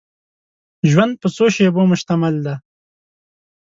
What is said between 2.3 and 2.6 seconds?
دی.